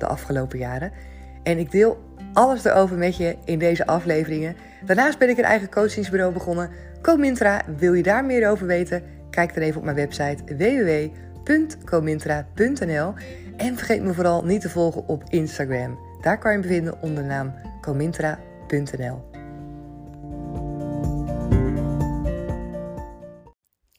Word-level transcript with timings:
de 0.00 0.06
afgelopen 0.06 0.58
jaren. 0.58 0.92
En 1.42 1.58
ik 1.58 1.70
deel 1.70 1.98
alles 2.32 2.64
erover 2.64 2.96
met 2.96 3.16
je 3.16 3.36
in 3.44 3.58
deze 3.58 3.86
afleveringen. 3.86 4.56
Daarnaast 4.84 5.18
ben 5.18 5.28
ik 5.28 5.38
een 5.38 5.44
eigen 5.44 5.70
coachingsbureau 5.70 6.32
begonnen. 6.32 6.70
Comintra, 7.02 7.62
wil 7.76 7.92
je 7.92 8.02
daar 8.02 8.24
meer 8.24 8.50
over 8.50 8.66
weten? 8.66 9.02
Kijk 9.30 9.54
dan 9.54 9.62
even 9.62 9.78
op 9.78 9.84
mijn 9.84 9.96
website 9.96 10.44
www.comintra.nl. 11.44 13.14
En 13.56 13.76
vergeet 13.76 14.02
me 14.02 14.14
vooral 14.14 14.44
niet 14.44 14.60
te 14.60 14.70
volgen 14.70 15.08
op 15.08 15.22
Instagram. 15.28 15.98
Daar 16.20 16.38
kan 16.38 16.52
je 16.52 16.58
me 16.58 16.66
vinden 16.66 17.02
onder 17.02 17.22
de 17.22 17.28
naam 17.28 17.54
comintra.nl. 17.80 19.26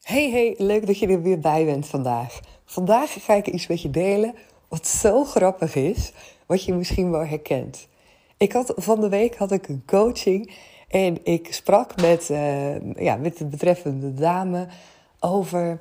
Hey, 0.02 0.30
hey, 0.30 0.54
leuk 0.58 0.86
dat 0.86 0.98
je 0.98 1.06
er 1.06 1.22
weer 1.22 1.38
bij 1.38 1.64
bent 1.64 1.86
vandaag. 1.86 2.40
Vandaag 2.64 3.24
ga 3.24 3.34
ik 3.34 3.46
iets 3.46 3.66
met 3.66 3.82
je 3.82 3.90
delen 3.90 4.34
wat 4.70 4.86
zo 4.86 5.24
grappig 5.24 5.74
is, 5.74 6.12
wat 6.46 6.64
je 6.64 6.74
misschien 6.74 7.10
wel 7.10 7.24
herkent. 7.26 7.88
Ik 8.36 8.52
had, 8.52 8.72
van 8.76 9.00
de 9.00 9.08
week 9.08 9.36
had 9.36 9.52
ik 9.52 9.68
een 9.68 9.82
coaching 9.86 10.52
en 10.88 11.24
ik 11.24 11.52
sprak 11.52 12.00
met, 12.00 12.28
uh, 12.30 12.94
ja, 12.94 13.16
met 13.16 13.38
de 13.38 13.44
betreffende 13.44 14.14
dame 14.14 14.66
over 15.20 15.80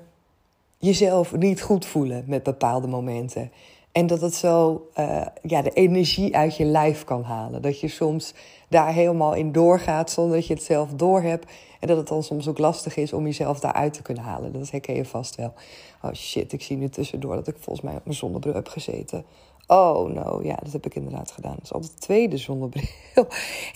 jezelf 0.77 1.35
niet 1.35 1.61
goed 1.61 1.85
voelen 1.85 2.23
met 2.27 2.43
bepaalde 2.43 2.87
momenten. 2.87 3.51
En 3.91 4.07
dat 4.07 4.21
het 4.21 4.35
zo 4.35 4.87
uh, 4.99 5.25
ja, 5.41 5.61
de 5.61 5.73
energie 5.73 6.35
uit 6.35 6.57
je 6.57 6.65
lijf 6.65 7.03
kan 7.03 7.23
halen. 7.23 7.61
Dat 7.61 7.79
je 7.79 7.87
soms 7.87 8.33
daar 8.67 8.93
helemaal 8.93 9.33
in 9.33 9.51
doorgaat 9.51 10.11
zonder 10.11 10.35
dat 10.35 10.47
je 10.47 10.53
het 10.53 10.63
zelf 10.63 10.89
doorhebt. 10.89 11.51
En 11.79 11.87
dat 11.87 11.97
het 11.97 12.07
dan 12.07 12.23
soms 12.23 12.47
ook 12.47 12.57
lastig 12.57 12.95
is 12.95 13.13
om 13.13 13.25
jezelf 13.25 13.59
daaruit 13.59 13.93
te 13.93 14.01
kunnen 14.01 14.23
halen. 14.23 14.51
Dat 14.51 14.71
herken 14.71 14.95
je 14.95 15.05
vast 15.05 15.35
wel. 15.35 15.53
Oh 16.01 16.13
shit, 16.13 16.53
ik 16.53 16.61
zie 16.61 16.77
nu 16.77 16.89
tussendoor 16.89 17.35
dat 17.35 17.47
ik 17.47 17.55
volgens 17.59 17.85
mij 17.85 17.95
op 17.95 18.05
mijn 18.05 18.17
zonnebril 18.17 18.53
heb 18.53 18.67
gezeten. 18.67 19.25
Oh 19.67 20.09
no, 20.09 20.39
ja, 20.43 20.55
dat 20.63 20.73
heb 20.73 20.85
ik 20.85 20.95
inderdaad 20.95 21.31
gedaan. 21.31 21.55
Dat 21.55 21.63
is 21.63 21.73
al 21.73 21.81
de 21.81 21.93
tweede 21.99 22.37
zonnebril 22.37 22.87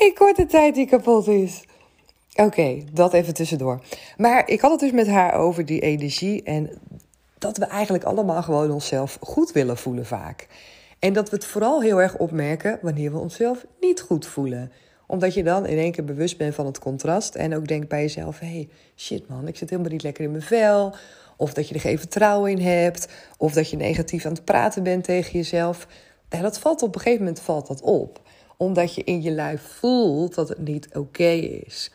in 0.05 0.13
korte 0.15 0.45
tijd 0.45 0.75
die 0.75 0.87
kapot 0.87 1.27
is. 1.27 1.63
Oké, 2.35 2.83
dat 2.91 3.13
even 3.13 3.33
tussendoor. 3.33 3.79
Maar 4.17 4.49
ik 4.49 4.61
had 4.61 4.71
het 4.71 4.79
dus 4.79 4.91
met 4.91 5.07
haar 5.07 5.33
over 5.33 5.65
die 5.65 5.79
energie 5.81 6.43
en 6.43 6.69
dat 7.37 7.57
we 7.57 7.65
eigenlijk 7.65 8.03
allemaal 8.03 8.43
gewoon 8.43 8.71
onszelf 8.71 9.17
goed 9.21 9.51
willen 9.51 9.77
voelen 9.77 10.05
vaak. 10.05 10.47
En 10.99 11.13
dat 11.13 11.29
we 11.29 11.35
het 11.35 11.45
vooral 11.45 11.81
heel 11.81 12.01
erg 12.01 12.17
opmerken 12.17 12.79
wanneer 12.81 13.11
we 13.11 13.17
onszelf 13.17 13.65
niet 13.79 14.01
goed 14.01 14.25
voelen 14.25 14.71
omdat 15.13 15.33
je 15.33 15.43
dan 15.43 15.65
in 15.65 15.77
één 15.77 15.91
keer 15.91 16.03
bewust 16.03 16.37
bent 16.37 16.55
van 16.55 16.65
het 16.65 16.79
contrast. 16.79 17.35
En 17.35 17.55
ook 17.55 17.67
denkt 17.67 17.87
bij 17.87 18.01
jezelf: 18.01 18.39
hey, 18.39 18.69
shit 18.95 19.27
man, 19.27 19.47
ik 19.47 19.57
zit 19.57 19.69
helemaal 19.69 19.91
niet 19.91 20.03
lekker 20.03 20.23
in 20.23 20.31
mijn 20.31 20.43
vel. 20.43 20.95
Of 21.37 21.53
dat 21.53 21.67
je 21.67 21.73
er 21.73 21.79
geen 21.79 21.99
vertrouwen 21.99 22.51
in 22.51 22.59
hebt. 22.59 23.07
Of 23.37 23.53
dat 23.53 23.69
je 23.69 23.77
negatief 23.77 24.25
aan 24.25 24.31
het 24.33 24.45
praten 24.45 24.83
bent 24.83 25.03
tegen 25.03 25.31
jezelf. 25.31 25.87
Ja, 26.29 26.41
dat 26.41 26.59
valt 26.59 26.81
op 26.81 26.95
een 26.95 27.01
gegeven 27.01 27.25
moment 27.25 27.41
valt 27.41 27.67
dat 27.67 27.81
op. 27.81 28.21
Omdat 28.57 28.95
je 28.95 29.03
in 29.03 29.21
je 29.21 29.31
lijf 29.31 29.61
voelt 29.61 30.35
dat 30.35 30.49
het 30.49 30.59
niet 30.59 30.95
oké 30.95 31.31
is. 31.65 31.91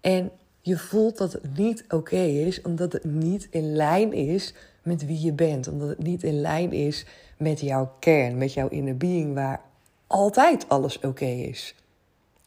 En 0.00 0.30
je 0.60 0.78
voelt 0.78 1.18
dat 1.18 1.32
het 1.32 1.56
niet 1.56 1.84
oké 1.88 2.22
is 2.22 2.62
omdat 2.62 2.92
het 2.92 3.04
niet 3.04 3.48
in 3.50 3.76
lijn 3.76 4.12
is 4.12 4.54
met 4.82 5.06
wie 5.06 5.20
je 5.20 5.32
bent. 5.32 5.68
Omdat 5.68 5.88
het 5.88 6.02
niet 6.02 6.22
in 6.22 6.40
lijn 6.40 6.72
is 6.72 7.04
met 7.36 7.60
jouw 7.60 7.92
kern, 7.98 8.38
met 8.38 8.52
jouw 8.52 8.68
inner 8.68 8.96
being, 8.96 9.34
waar 9.34 9.60
altijd 10.06 10.68
alles 10.68 11.00
oké 11.00 11.24
is. 11.24 11.74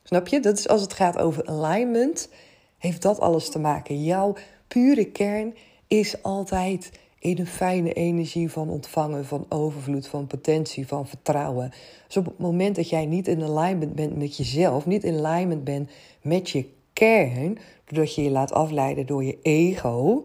Snap 0.04 0.28
je? 0.28 0.40
Dat 0.40 0.58
is 0.58 0.68
als 0.68 0.82
het 0.82 0.94
gaat 0.94 1.18
over 1.18 1.46
alignment, 1.46 2.30
heeft 2.78 3.02
dat 3.02 3.20
alles 3.20 3.50
te 3.50 3.60
maken. 3.60 4.04
Jouw 4.04 4.36
pure 4.68 5.06
kern 5.06 5.56
is 5.88 6.24
altijd 6.24 6.92
in 7.20 7.40
een 7.40 7.48
fijne 7.48 7.94
energie 7.94 8.52
van 8.52 8.70
ontvangen, 8.70 9.26
van 9.26 9.46
overvloed, 9.50 10.08
van 10.08 10.28
potentie, 10.28 10.88
van 10.88 11.08
vertrouwen. 11.08 11.72
Dus 12.08 12.18
op 12.18 12.26
het 12.26 12.40
moment 12.40 12.76
dat 12.76 12.90
jij 12.90 13.06
niet 13.06 13.28
in 13.28 13.44
alignment 13.44 13.96
bent 13.96 14.18
met 14.18 14.38
jezelf, 14.38 14.86
niet 14.86 15.04
in 15.04 15.26
alignment 15.26 15.64
bent 15.64 15.90
met 16.22 16.50
je 16.50 16.66
kern, 16.94 17.58
doordat 17.86 18.16
je 18.16 18.24
je 18.24 18.30
laat 18.30 18.52
afleiden 18.52 19.06
door 19.06 19.24
je 19.24 19.38
ego, 19.42 20.24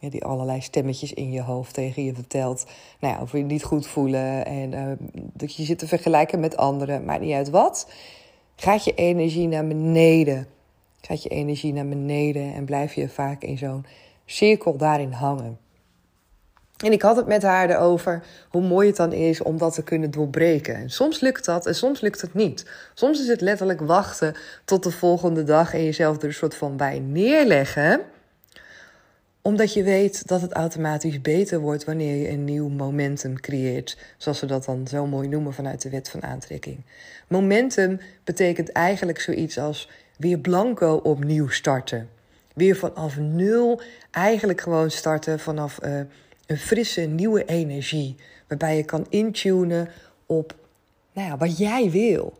die 0.00 0.24
allerlei 0.24 0.60
stemmetjes 0.60 1.12
in 1.12 1.30
je 1.30 1.42
hoofd 1.42 1.74
tegen 1.74 2.04
je 2.04 2.14
vertelt. 2.14 2.66
Nou 3.00 3.14
ja, 3.14 3.20
over 3.20 3.38
je 3.38 3.44
niet 3.44 3.64
goed 3.64 3.86
voelen 3.86 4.46
en 4.46 4.72
uh, 4.72 4.92
dat 5.32 5.54
je 5.54 5.64
zit 5.64 5.78
te 5.78 5.88
vergelijken 5.88 6.40
met 6.40 6.56
anderen, 6.56 7.04
maakt 7.04 7.20
niet 7.20 7.34
uit 7.34 7.50
wat 7.50 7.86
gaat 8.60 8.84
je 8.84 8.94
energie 8.94 9.48
naar 9.48 9.66
beneden. 9.66 10.46
Gaat 11.00 11.22
je 11.22 11.28
energie 11.28 11.72
naar 11.72 11.88
beneden 11.88 12.54
en 12.54 12.64
blijf 12.64 12.94
je 12.94 13.08
vaak 13.08 13.42
in 13.42 13.58
zo'n 13.58 13.86
cirkel 14.26 14.76
daarin 14.76 15.12
hangen. 15.12 15.58
En 16.84 16.92
ik 16.92 17.02
had 17.02 17.16
het 17.16 17.26
met 17.26 17.42
haar 17.42 17.70
erover 17.70 18.22
hoe 18.48 18.62
mooi 18.62 18.86
het 18.86 18.96
dan 18.96 19.12
is 19.12 19.42
om 19.42 19.58
dat 19.58 19.74
te 19.74 19.82
kunnen 19.82 20.10
doorbreken. 20.10 20.74
En 20.74 20.90
soms 20.90 21.20
lukt 21.20 21.44
dat 21.44 21.66
en 21.66 21.74
soms 21.74 22.00
lukt 22.00 22.20
het 22.20 22.34
niet. 22.34 22.66
Soms 22.94 23.20
is 23.20 23.28
het 23.28 23.40
letterlijk 23.40 23.80
wachten 23.80 24.34
tot 24.64 24.82
de 24.82 24.90
volgende 24.90 25.44
dag 25.44 25.74
en 25.74 25.84
jezelf 25.84 26.16
er 26.16 26.24
een 26.24 26.34
soort 26.34 26.54
van 26.54 26.76
bij 26.76 26.98
neerleggen 26.98 28.00
omdat 29.48 29.72
je 29.72 29.82
weet 29.82 30.28
dat 30.28 30.40
het 30.40 30.52
automatisch 30.52 31.20
beter 31.20 31.60
wordt 31.60 31.84
wanneer 31.84 32.16
je 32.16 32.28
een 32.28 32.44
nieuw 32.44 32.68
momentum 32.68 33.40
creëert. 33.40 33.98
Zoals 34.16 34.40
we 34.40 34.46
dat 34.46 34.64
dan 34.64 34.86
zo 34.86 35.06
mooi 35.06 35.28
noemen 35.28 35.52
vanuit 35.52 35.82
de 35.82 35.90
wet 35.90 36.10
van 36.10 36.22
aantrekking. 36.22 36.78
Momentum 37.28 38.00
betekent 38.24 38.72
eigenlijk 38.72 39.20
zoiets 39.20 39.58
als 39.58 39.88
weer 40.16 40.38
blanco 40.38 40.94
opnieuw 40.94 41.48
starten. 41.48 42.08
Weer 42.54 42.76
vanaf 42.76 43.16
nul 43.16 43.80
eigenlijk 44.10 44.60
gewoon 44.60 44.90
starten 44.90 45.38
vanaf 45.38 45.78
uh, 45.84 46.00
een 46.46 46.58
frisse 46.58 47.00
nieuwe 47.00 47.44
energie. 47.44 48.16
Waarbij 48.48 48.76
je 48.76 48.84
kan 48.84 49.06
intunen 49.08 49.88
op 50.26 50.54
nou 51.12 51.28
ja, 51.28 51.36
wat 51.36 51.58
jij 51.58 51.90
wil. 51.90 52.36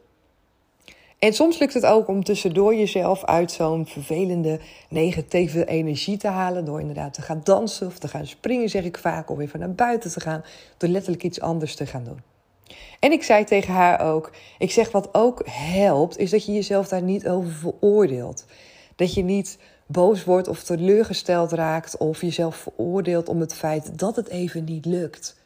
En 1.18 1.32
soms 1.32 1.58
lukt 1.58 1.74
het 1.74 1.86
ook 1.86 2.08
om 2.08 2.24
tussendoor 2.24 2.74
jezelf 2.74 3.24
uit 3.24 3.52
zo'n 3.52 3.86
vervelende 3.86 4.60
negatieve 4.88 5.64
energie 5.64 6.16
te 6.16 6.28
halen. 6.28 6.64
Door 6.64 6.80
inderdaad 6.80 7.14
te 7.14 7.22
gaan 7.22 7.40
dansen 7.44 7.86
of 7.86 7.98
te 7.98 8.08
gaan 8.08 8.26
springen, 8.26 8.68
zeg 8.68 8.84
ik 8.84 8.98
vaak. 8.98 9.30
Of 9.30 9.38
even 9.38 9.58
naar 9.58 9.74
buiten 9.74 10.10
te 10.10 10.20
gaan. 10.20 10.44
Door 10.76 10.88
letterlijk 10.88 11.22
iets 11.22 11.40
anders 11.40 11.74
te 11.74 11.86
gaan 11.86 12.04
doen. 12.04 12.20
En 13.00 13.12
ik 13.12 13.22
zei 13.22 13.44
tegen 13.44 13.74
haar 13.74 14.00
ook: 14.00 14.30
Ik 14.58 14.70
zeg 14.70 14.90
wat 14.92 15.08
ook 15.14 15.42
helpt, 15.50 16.18
is 16.18 16.30
dat 16.30 16.44
je 16.44 16.52
jezelf 16.52 16.88
daar 16.88 17.02
niet 17.02 17.28
over 17.28 17.52
veroordeelt. 17.52 18.44
Dat 18.96 19.14
je 19.14 19.22
niet 19.22 19.58
boos 19.86 20.24
wordt 20.24 20.48
of 20.48 20.62
teleurgesteld 20.62 21.52
raakt 21.52 21.96
of 21.96 22.20
jezelf 22.20 22.56
veroordeelt 22.56 23.28
om 23.28 23.40
het 23.40 23.54
feit 23.54 23.98
dat 23.98 24.16
het 24.16 24.28
even 24.28 24.64
niet 24.64 24.84
lukt. 24.84 25.36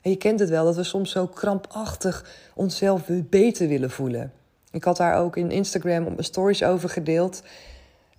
En 0.00 0.10
je 0.10 0.16
kent 0.16 0.40
het 0.40 0.48
wel, 0.48 0.64
dat 0.64 0.76
we 0.76 0.82
soms 0.82 1.10
zo 1.10 1.26
krampachtig 1.26 2.26
onszelf 2.54 3.02
beter 3.08 3.68
willen 3.68 3.90
voelen. 3.90 4.32
Ik 4.70 4.84
had 4.84 4.96
daar 4.96 5.18
ook 5.18 5.36
in 5.36 5.50
Instagram 5.50 6.06
op 6.06 6.12
mijn 6.12 6.24
stories 6.24 6.62
over 6.62 6.88
gedeeld. 6.88 7.42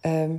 Ehm, 0.02 0.32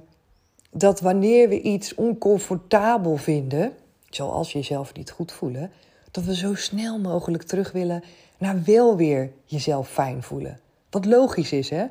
dat 0.70 1.00
wanneer 1.00 1.48
we 1.48 1.60
iets 1.60 1.94
oncomfortabel 1.94 3.16
vinden, 3.16 3.72
zoals 4.10 4.52
jezelf 4.52 4.94
niet 4.94 5.10
goed 5.10 5.32
voelen, 5.32 5.70
dat 6.10 6.24
we 6.24 6.36
zo 6.36 6.54
snel 6.54 6.98
mogelijk 6.98 7.42
terug 7.42 7.72
willen 7.72 8.04
naar 8.38 8.62
wel 8.64 8.96
weer 8.96 9.30
jezelf 9.44 9.88
fijn 9.88 10.22
voelen. 10.22 10.60
Wat 10.90 11.04
logisch 11.04 11.52
is, 11.52 11.70
hè? 11.70 11.86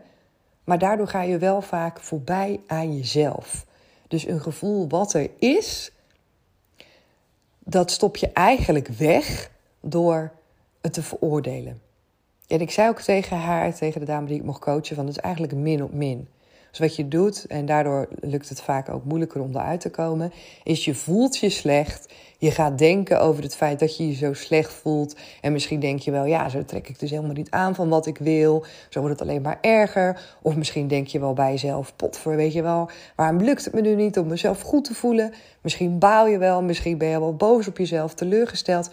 Maar 0.63 0.79
daardoor 0.79 1.07
ga 1.07 1.21
je 1.21 1.37
wel 1.37 1.61
vaak 1.61 1.99
voorbij 1.99 2.59
aan 2.67 2.97
jezelf. 2.97 3.65
Dus 4.07 4.27
een 4.27 4.41
gevoel 4.41 4.87
wat 4.87 5.13
er 5.13 5.29
is, 5.39 5.91
dat 7.59 7.91
stop 7.91 8.15
je 8.17 8.31
eigenlijk 8.31 8.87
weg 8.87 9.51
door 9.79 10.31
het 10.81 10.93
te 10.93 11.03
veroordelen. 11.03 11.81
En 12.51 12.61
ik 12.61 12.71
zei 12.71 12.89
ook 12.89 13.01
tegen 13.01 13.37
haar, 13.37 13.73
tegen 13.73 13.99
de 13.99 14.05
dame 14.05 14.27
die 14.27 14.37
ik 14.37 14.43
mocht 14.43 14.59
coachen, 14.59 14.95
van 14.95 15.05
het 15.05 15.15
is 15.15 15.21
eigenlijk 15.21 15.55
min 15.55 15.83
op 15.83 15.93
min. 15.93 16.27
Dus 16.69 16.79
wat 16.79 16.95
je 16.95 17.07
doet, 17.07 17.45
en 17.45 17.65
daardoor 17.65 18.07
lukt 18.19 18.49
het 18.49 18.61
vaak 18.61 18.89
ook 18.89 19.03
moeilijker 19.03 19.41
om 19.41 19.49
eruit 19.49 19.81
te 19.81 19.89
komen, 19.89 20.31
is 20.63 20.85
je 20.85 20.95
voelt 20.95 21.37
je 21.37 21.49
slecht. 21.49 22.13
Je 22.37 22.51
gaat 22.51 22.77
denken 22.77 23.21
over 23.21 23.43
het 23.43 23.55
feit 23.55 23.79
dat 23.79 23.97
je 23.97 24.07
je 24.07 24.15
zo 24.15 24.33
slecht 24.33 24.73
voelt. 24.73 25.15
En 25.41 25.51
misschien 25.51 25.79
denk 25.79 25.99
je 25.99 26.11
wel, 26.11 26.25
ja, 26.25 26.49
zo 26.49 26.65
trek 26.65 26.89
ik 26.89 26.99
dus 26.99 27.09
helemaal 27.09 27.33
niet 27.33 27.49
aan 27.49 27.75
van 27.75 27.89
wat 27.89 28.05
ik 28.05 28.17
wil. 28.17 28.65
Zo 28.89 28.99
wordt 28.99 29.19
het 29.19 29.29
alleen 29.29 29.41
maar 29.41 29.57
erger. 29.61 30.37
Of 30.41 30.55
misschien 30.55 30.87
denk 30.87 31.07
je 31.07 31.19
wel 31.19 31.33
bij 31.33 31.51
jezelf, 31.51 31.95
pot 31.95 32.17
voor, 32.17 32.35
weet 32.35 32.53
je 32.53 32.61
wel, 32.61 32.89
waarom 33.15 33.41
lukt 33.41 33.65
het 33.65 33.73
me 33.73 33.81
nu 33.81 33.95
niet 33.95 34.17
om 34.17 34.27
mezelf 34.27 34.61
goed 34.61 34.83
te 34.83 34.93
voelen? 34.93 35.33
Misschien 35.61 35.99
baal 35.99 36.27
je 36.27 36.37
wel, 36.37 36.61
misschien 36.61 36.97
ben 36.97 37.07
je 37.07 37.19
wel 37.19 37.35
boos 37.35 37.67
op 37.67 37.77
jezelf, 37.77 38.13
teleurgesteld. 38.13 38.89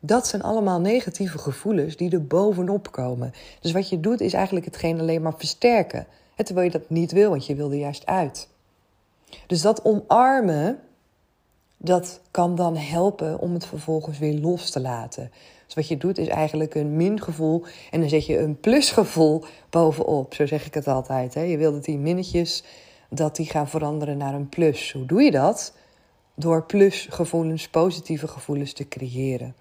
Dat 0.00 0.26
zijn 0.26 0.42
allemaal 0.42 0.80
negatieve 0.80 1.38
gevoelens 1.38 1.96
die 1.96 2.10
er 2.10 2.26
bovenop 2.26 2.92
komen. 2.92 3.32
Dus 3.60 3.72
wat 3.72 3.88
je 3.88 4.00
doet 4.00 4.20
is 4.20 4.32
eigenlijk 4.32 4.64
hetgeen 4.64 5.00
alleen 5.00 5.22
maar 5.22 5.34
versterken. 5.36 6.06
terwijl 6.36 6.66
je 6.66 6.78
dat 6.78 6.90
niet 6.90 7.12
wil, 7.12 7.30
want 7.30 7.46
je 7.46 7.54
wil 7.54 7.70
er 7.70 7.78
juist 7.78 8.06
uit. 8.06 8.48
Dus 9.46 9.60
dat 9.62 9.84
omarmen, 9.84 10.78
dat 11.76 12.20
kan 12.30 12.54
dan 12.54 12.76
helpen 12.76 13.38
om 13.38 13.52
het 13.52 13.66
vervolgens 13.66 14.18
weer 14.18 14.34
los 14.34 14.70
te 14.70 14.80
laten. 14.80 15.30
Dus 15.66 15.74
wat 15.74 15.88
je 15.88 15.96
doet 15.96 16.18
is 16.18 16.28
eigenlijk 16.28 16.74
een 16.74 16.96
mingevoel 16.96 17.64
en 17.90 18.00
dan 18.00 18.08
zet 18.08 18.26
je 18.26 18.38
een 18.38 18.60
plusgevoel 18.60 19.44
bovenop. 19.70 20.34
Zo 20.34 20.46
zeg 20.46 20.66
ik 20.66 20.74
het 20.74 20.86
altijd. 20.86 21.34
Hè? 21.34 21.42
Je 21.42 21.56
wil 21.56 21.72
dat 21.72 21.84
die 21.84 21.98
minnetjes 21.98 22.64
dat 23.10 23.36
die 23.36 23.46
gaan 23.46 23.68
veranderen 23.68 24.16
naar 24.16 24.34
een 24.34 24.48
plus. 24.48 24.92
Hoe 24.92 25.06
doe 25.06 25.22
je 25.22 25.30
dat? 25.30 25.74
Door 26.34 26.64
plusgevoelens, 26.64 27.68
positieve 27.68 28.28
gevoelens 28.28 28.72
te 28.72 28.88
creëren. 28.88 29.54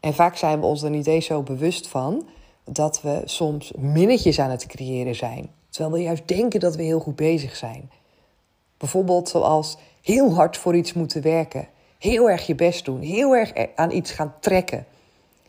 En 0.00 0.14
vaak 0.14 0.36
zijn 0.36 0.60
we 0.60 0.66
ons 0.66 0.82
er 0.82 0.90
niet 0.90 1.06
eens 1.06 1.26
zo 1.26 1.42
bewust 1.42 1.88
van 1.88 2.28
dat 2.64 3.02
we 3.02 3.22
soms 3.24 3.72
minnetjes 3.76 4.40
aan 4.40 4.50
het 4.50 4.66
creëren 4.66 5.14
zijn. 5.14 5.50
Terwijl 5.68 5.94
we 5.94 6.02
juist 6.02 6.28
denken 6.28 6.60
dat 6.60 6.76
we 6.76 6.82
heel 6.82 7.00
goed 7.00 7.16
bezig 7.16 7.56
zijn. 7.56 7.90
Bijvoorbeeld 8.76 9.28
zoals 9.28 9.76
heel 10.02 10.34
hard 10.34 10.56
voor 10.56 10.76
iets 10.76 10.92
moeten 10.92 11.22
werken, 11.22 11.68
heel 11.98 12.30
erg 12.30 12.46
je 12.46 12.54
best 12.54 12.84
doen, 12.84 13.00
heel 13.00 13.36
erg 13.36 13.52
aan 13.74 13.90
iets 13.90 14.10
gaan 14.10 14.34
trekken. 14.40 14.86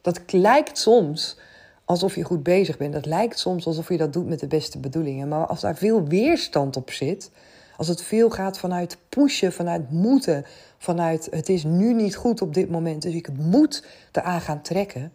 Dat 0.01 0.21
lijkt 0.31 0.77
soms 0.77 1.37
alsof 1.85 2.15
je 2.15 2.23
goed 2.23 2.43
bezig 2.43 2.77
bent. 2.77 2.93
Dat 2.93 3.05
lijkt 3.05 3.39
soms 3.39 3.65
alsof 3.65 3.89
je 3.89 3.97
dat 3.97 4.13
doet 4.13 4.27
met 4.27 4.39
de 4.39 4.47
beste 4.47 4.79
bedoelingen. 4.79 5.27
Maar 5.27 5.47
als 5.47 5.61
daar 5.61 5.75
veel 5.75 6.03
weerstand 6.03 6.77
op 6.77 6.91
zit, 6.91 7.31
als 7.77 7.87
het 7.87 8.01
veel 8.01 8.29
gaat 8.29 8.59
vanuit 8.59 8.97
pushen, 9.09 9.53
vanuit 9.53 9.91
moeten, 9.91 10.45
vanuit 10.79 11.27
het 11.31 11.49
is 11.49 11.63
nu 11.63 11.93
niet 11.93 12.15
goed 12.15 12.41
op 12.41 12.53
dit 12.53 12.69
moment, 12.69 13.01
dus 13.01 13.13
ik 13.13 13.29
moet 13.33 13.85
eraan 14.11 14.41
gaan 14.41 14.61
trekken, 14.61 15.11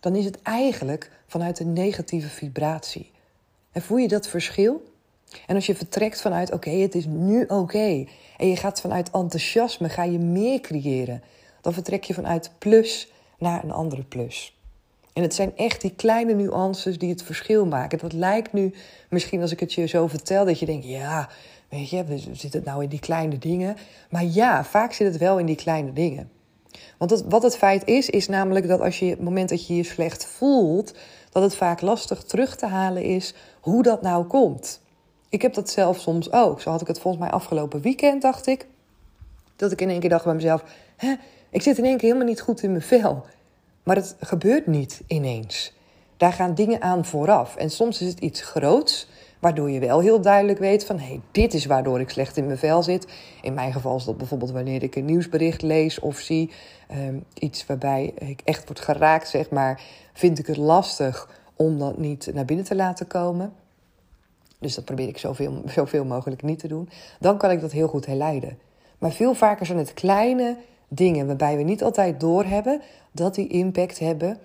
dan 0.00 0.16
is 0.16 0.24
het 0.24 0.42
eigenlijk 0.42 1.10
vanuit 1.26 1.60
een 1.60 1.72
negatieve 1.72 2.28
vibratie. 2.28 3.10
En 3.72 3.82
voel 3.82 3.98
je 3.98 4.08
dat 4.08 4.28
verschil? 4.28 4.92
En 5.46 5.54
als 5.54 5.66
je 5.66 5.74
vertrekt 5.74 6.20
vanuit 6.20 6.52
oké, 6.52 6.70
het 6.70 6.94
is 6.94 7.06
nu 7.06 7.44
oké, 7.44 8.06
en 8.36 8.48
je 8.48 8.56
gaat 8.56 8.80
vanuit 8.80 9.10
enthousiasme, 9.10 9.88
ga 9.88 10.04
je 10.04 10.18
meer 10.18 10.60
creëren, 10.60 11.22
dan 11.60 11.72
vertrek 11.72 12.04
je 12.04 12.14
vanuit 12.14 12.50
plus 12.58 13.12
naar 13.38 13.64
een 13.64 13.70
andere 13.70 14.02
plus. 14.04 14.57
En 15.18 15.24
het 15.24 15.34
zijn 15.34 15.56
echt 15.56 15.80
die 15.80 15.94
kleine 15.96 16.34
nuances 16.34 16.98
die 16.98 17.10
het 17.10 17.22
verschil 17.22 17.66
maken. 17.66 17.98
Dat 17.98 18.12
lijkt 18.12 18.52
nu, 18.52 18.74
misschien 19.08 19.40
als 19.40 19.52
ik 19.52 19.60
het 19.60 19.72
je 19.72 19.86
zo 19.86 20.06
vertel, 20.06 20.44
dat 20.44 20.58
je 20.58 20.66
denkt, 20.66 20.86
ja, 20.86 21.28
weet 21.68 21.90
je, 21.90 22.04
zit 22.32 22.52
het 22.52 22.64
nou 22.64 22.82
in 22.82 22.88
die 22.88 22.98
kleine 22.98 23.38
dingen? 23.38 23.76
Maar 24.10 24.24
ja, 24.24 24.64
vaak 24.64 24.92
zit 24.92 25.12
het 25.12 25.16
wel 25.16 25.38
in 25.38 25.46
die 25.46 25.56
kleine 25.56 25.92
dingen. 25.92 26.30
Want 26.98 27.24
wat 27.28 27.42
het 27.42 27.56
feit 27.56 27.86
is, 27.86 28.10
is 28.10 28.28
namelijk 28.28 28.68
dat 28.68 28.80
als 28.80 28.98
je 28.98 29.04
het 29.06 29.20
moment 29.20 29.48
dat 29.48 29.66
je 29.66 29.76
je 29.76 29.82
slecht 29.82 30.26
voelt, 30.26 30.94
dat 31.30 31.42
het 31.42 31.54
vaak 31.54 31.80
lastig 31.80 32.22
terug 32.22 32.56
te 32.56 32.66
halen 32.66 33.02
is 33.02 33.34
hoe 33.60 33.82
dat 33.82 34.02
nou 34.02 34.24
komt. 34.24 34.80
Ik 35.28 35.42
heb 35.42 35.54
dat 35.54 35.70
zelf 35.70 36.00
soms 36.00 36.32
ook. 36.32 36.60
Zo 36.60 36.70
had 36.70 36.80
ik 36.80 36.86
het 36.86 37.00
volgens 37.00 37.22
mij 37.22 37.32
afgelopen 37.32 37.80
weekend, 37.80 38.22
dacht 38.22 38.46
ik. 38.46 38.66
Dat 39.56 39.72
ik 39.72 39.80
in 39.80 39.88
één 39.88 40.00
keer 40.00 40.10
dacht 40.10 40.24
bij 40.24 40.34
mezelf: 40.34 40.64
hè, 40.96 41.14
ik 41.50 41.62
zit 41.62 41.78
in 41.78 41.84
één 41.84 41.96
keer 41.96 42.08
helemaal 42.08 42.28
niet 42.28 42.40
goed 42.40 42.62
in 42.62 42.70
mijn 42.70 42.82
vel. 42.82 43.24
Maar 43.88 43.96
het 43.96 44.16
gebeurt 44.20 44.66
niet 44.66 45.02
ineens. 45.06 45.72
Daar 46.16 46.32
gaan 46.32 46.54
dingen 46.54 46.82
aan 46.82 47.04
vooraf. 47.04 47.56
En 47.56 47.70
soms 47.70 48.00
is 48.00 48.08
het 48.08 48.20
iets 48.20 48.42
groots, 48.42 49.08
waardoor 49.38 49.70
je 49.70 49.80
wel 49.80 50.00
heel 50.00 50.20
duidelijk 50.20 50.58
weet 50.58 50.84
van... 50.84 50.98
hé, 50.98 51.06
hey, 51.06 51.20
dit 51.30 51.54
is 51.54 51.66
waardoor 51.66 52.00
ik 52.00 52.10
slecht 52.10 52.36
in 52.36 52.46
mijn 52.46 52.58
vel 52.58 52.82
zit. 52.82 53.06
In 53.42 53.54
mijn 53.54 53.72
geval 53.72 53.96
is 53.96 54.04
dat 54.04 54.16
bijvoorbeeld 54.16 54.50
wanneer 54.50 54.82
ik 54.82 54.96
een 54.96 55.04
nieuwsbericht 55.04 55.62
lees 55.62 56.00
of 56.00 56.18
zie. 56.18 56.50
Um, 56.92 57.24
iets 57.34 57.66
waarbij 57.66 58.12
ik 58.18 58.40
echt 58.44 58.66
word 58.66 58.80
geraakt, 58.80 59.28
zeg 59.28 59.50
maar. 59.50 59.82
Vind 60.12 60.38
ik 60.38 60.46
het 60.46 60.56
lastig 60.56 61.40
om 61.56 61.78
dat 61.78 61.98
niet 61.98 62.30
naar 62.34 62.44
binnen 62.44 62.64
te 62.64 62.74
laten 62.74 63.06
komen. 63.06 63.52
Dus 64.58 64.74
dat 64.74 64.84
probeer 64.84 65.08
ik 65.08 65.18
zoveel, 65.18 65.62
zoveel 65.66 66.04
mogelijk 66.04 66.42
niet 66.42 66.58
te 66.58 66.68
doen. 66.68 66.88
Dan 67.20 67.38
kan 67.38 67.50
ik 67.50 67.60
dat 67.60 67.72
heel 67.72 67.88
goed 67.88 68.06
herleiden. 68.06 68.58
Maar 68.98 69.12
veel 69.12 69.34
vaker 69.34 69.66
zijn 69.66 69.78
het 69.78 69.94
kleine 69.94 70.56
dingen 70.88 71.26
waarbij 71.26 71.56
we 71.56 71.62
niet 71.62 71.82
altijd 71.82 72.20
doorhebben 72.20 72.80
dat 73.12 73.34
die 73.34 73.48
impact 73.48 73.98
hebben 73.98 74.38